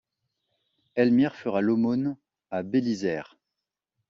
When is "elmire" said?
0.95-1.35